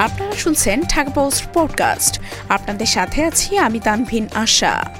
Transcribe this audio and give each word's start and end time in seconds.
আপনারা 0.00 0.32
শুনছেন 0.32 0.82
Dhaka 0.82 1.10
post 1.10 1.44
podcast. 1.54 2.20
আপনাদের 2.48 2.86
সাথে 2.86 3.24
আছি 3.24 3.58
আমি 3.58 3.80
তানভিন 3.80 4.28
আশা। 4.34 4.90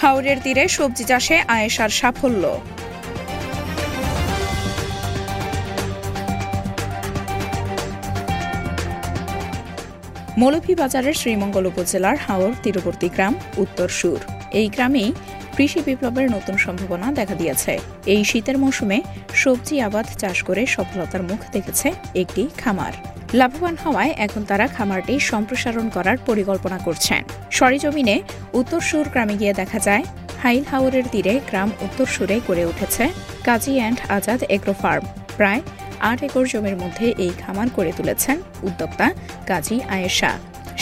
হাওড়ের 0.00 0.36
তীরে 0.42 0.68
সবজি 0.68 1.04
চাষে 1.04 1.42
আয়েশার 1.48 1.88
সাফল্য। 1.88 2.60
মৌলভীবাজারের 10.38 11.14
শ্রীমঙ্গল 11.14 11.66
উপজেলার 11.66 12.16
হাওর 12.16 12.52
তীরবর্তী 12.62 13.08
গ্রাম 13.08 13.34
উত্তর 13.56 13.88
সুর। 13.88 14.20
এই 14.50 14.68
গ্রামেই 14.68 15.12
কৃষি 15.56 15.80
বিপ্লবের 15.88 16.26
নতুন 16.36 16.56
সম্ভাবনা 16.66 17.06
দেখা 17.18 17.34
দিয়েছে। 17.40 17.72
এই 18.14 18.22
শীতের 18.30 18.56
মৌসুমে 18.62 18.98
সবজি, 19.42 19.76
আবাদ 19.88 20.06
চাষ 20.20 20.38
করে 20.48 20.62
সফলতার 20.76 21.22
মুখ 21.30 21.40
দেখেছে 21.54 21.88
একটি 22.22 22.42
খামার। 22.62 22.94
লাভবান 23.38 23.74
হওয়ায় 23.84 24.12
এখন 24.26 24.42
তারা 24.50 24.66
খামারটি 24.76 25.14
সম্প্রসারণ 25.30 25.86
করার 25.96 26.16
পরিকল্পনা 26.28 26.78
করছেন। 26.86 27.22
সরিজমিনে 27.58 28.16
উত্তর 28.60 28.80
সুর 28.88 29.06
গ্রামে 29.12 29.34
গিয়ে 29.40 29.54
দেখা 29.60 29.78
যায়, 29.88 30.04
হাইল 30.42 30.64
হাওরের 30.70 31.06
তীরে 31.12 31.34
গ্রাম 31.48 31.70
উত্তর 31.86 32.06
সুরে 32.14 32.36
গড়ে 32.46 32.64
উঠেছে 32.70 33.04
Kazi 33.46 33.72
and 33.78 33.98
Azad 34.16 34.40
agro 34.56 34.74
farm. 34.82 35.04
প্রায় 35.38 35.60
আট 36.10 36.20
একর 36.26 36.44
জমির 36.52 36.76
মধ্যে 36.82 37.06
এই 37.24 37.32
খামার 37.42 37.68
করে 37.76 37.92
তুলেছেন 37.98 38.36
উদ্যোক্তা 38.68 39.06
কাজী 39.50 39.76
আয়েশা 39.96 40.32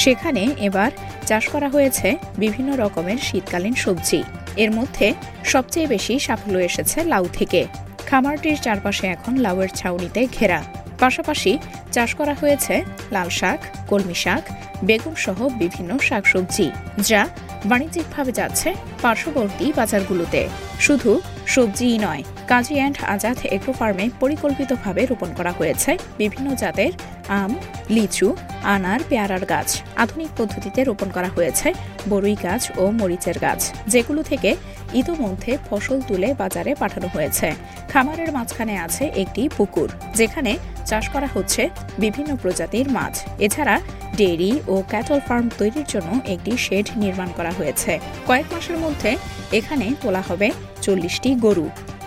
সেখানে 0.02 0.42
এবার 0.66 0.90
চাষ 1.28 1.44
করা 1.52 1.68
হয়েছে 1.74 2.08
বিভিন্ন 2.42 2.70
রকমের 2.82 3.18
শীতকালীন 3.26 3.74
সবজি। 3.84 4.20
এর 4.56 4.70
মধ্যে 4.70 5.06
সবচেয়ে 5.44 5.86
বেশি 5.86 6.14
সাফল্য 6.18 6.56
এসেছে 6.58 6.98
লাউ 7.04 7.24
থেকে। 7.32 7.60
খামারটির 8.06 8.58
চারপাশে 8.62 9.06
এখন 9.06 9.32
লাউয়ের 9.36 9.68
ছাউনিতে 9.68 10.20
ঘেরা। 10.38 10.60
পাশাপাশি 10.98 11.52
চাষ 11.92 12.14
করা 12.14 12.34
হয়েছে 12.34 12.74
লাল 13.12 13.28
শাক, 13.28 13.60
কলমি 13.88 14.14
শাক 14.14 14.42
বেগুন 14.84 15.14
সহ 15.14 15.38
বিভিন্ন 15.48 15.98
শাকসবজি, 15.98 16.70
যা 16.98 17.22
বাণিজ্যিকভাবে 17.70 18.32
যাচ্ছে 18.38 18.68
পার্শ্ববর্তী 19.02 19.66
বাজারগুলোতে। 19.78 20.40
শুধু 20.86 21.10
সবজিই 21.54 21.98
নয়, 22.06 22.22
কাজী 22.50 22.74
অ্যান্ড 22.78 22.96
আজাদ 23.14 23.38
এগ্রো 23.56 23.72
ফার্মে 23.78 24.06
পরিকল্পিতভাবে 24.22 25.02
রোপণ 25.10 25.30
করা 25.38 25.52
হয়েছে 25.58 25.90
বিভিন্ন 26.22 26.48
জাতের 26.62 26.92
আম, 27.40 27.52
লিচু, 27.94 28.28
আনার, 28.74 29.00
পেয়ারার 29.08 29.44
গাছ। 29.52 29.68
আধুনিক 30.02 30.30
পদ্ধতিতে 30.38 30.80
রোপণ 30.88 31.08
করা 31.16 31.30
হয়েছে 31.36 31.68
বরুই 32.10 32.36
গাছ 32.46 32.62
ও 32.82 32.84
মরিচের 33.00 33.38
গাছ, 33.44 33.60
যেগুলো 33.92 34.20
থেকে 34.30 34.50
ইতোমধ্যে 35.00 35.52
ফসল 35.68 35.98
তুলে 36.08 36.28
বাজারে 36.40 36.72
পাঠানো 36.82 37.08
হয়েছে। 37.14 37.48
খামারের 37.92 38.30
মাঝখানে 38.36 38.74
আছে 38.86 39.04
একটি 39.22 39.42
পুকুর, 39.56 39.88
যেখানে 40.20 40.52
চাষ 40.90 41.04
করা 41.14 41.28
হচ্ছে 41.34 41.62
বিভিন্ন 42.02 42.30
প্রজাতির 42.42 42.86
মাছ। 42.96 43.14
এছাড়া 43.46 43.76
ডেইরি 44.20 44.52
ও 44.72 44.74
ক্যাটল 44.92 45.20
ফার্ম 45.26 45.46
তৈরির 45.58 45.86
জন্য 45.92 46.10
একটি 46.34 46.52
শেড 46.64 46.86
নির্মাণ 47.02 47.28
করা 47.38 47.52
হয়েছে। 47.58 47.92
কয়েক 48.28 48.46
মাসের 48.52 48.78
মধ্যে 48.84 49.10
এখানে 49.58 49.86
তোলা 50.02 50.22
হবে 50.28 50.48
চল্লিশটি 50.84 51.30
গরু। 51.44 51.66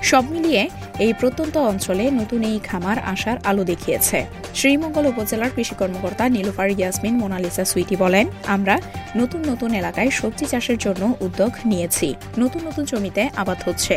সব 0.10 0.24
মিলিয়ে 0.34 0.64
এই 1.06 1.14
প্রত্যন্ত 1.22 1.56
অঞ্চলে 1.72 2.06
নতুন 2.20 2.42
এই 2.52 2.58
খামার 2.68 2.98
আসার 3.14 3.38
আলো 3.50 3.64
দেখিয়েছে। 3.72 4.20
শ্রীমঙ্গল 4.58 5.06
উপজেলার 5.12 5.52
কৃষি 5.56 5.76
কর্মকর্তা 5.82 6.24
নীলুফার 6.36 6.70
ইয়াসমিন 6.78 7.16
মোনালিসা 7.22 7.64
সুইটি 7.72 7.96
বলেন, 8.04 8.26
আমরা 8.56 8.76
নতুন 9.20 9.42
নতুন 9.52 9.70
এলাকায় 9.82 10.12
সবজি 10.20 10.46
চাষের 10.52 10.78
জন্য 10.86 11.04
উদ্যোগ 11.26 11.52
নিয়েছি। 11.72 12.08
নতুন 12.42 12.62
নতুন 12.68 12.84
জমিতে 12.92 13.24
আবাদ 13.42 13.60
হচ্ছে। 13.68 13.96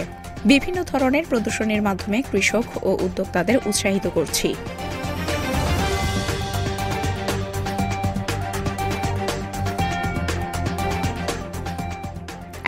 বিভিন্ন 0.51 0.79
ধরনের 0.91 1.25
প্রদর্শনীর 1.31 1.83
মাধ্যমে 1.89 2.19
কৃষক 2.31 2.67
ও 2.89 2.91
উদ্যোক্তাদের 3.07 3.59
উৎসাহিত 3.69 4.07
করছি। 4.17 4.49